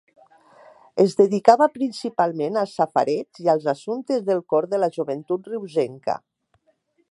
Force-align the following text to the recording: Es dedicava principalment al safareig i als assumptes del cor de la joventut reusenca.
Es 1.03 1.11
dedicava 1.19 1.67
principalment 1.75 2.57
al 2.61 2.71
safareig 2.71 3.43
i 3.45 3.51
als 3.55 3.69
assumptes 3.75 4.27
del 4.31 4.43
cor 4.55 4.69
de 4.75 4.83
la 4.85 4.91
joventut 4.99 5.55
reusenca. 5.55 6.17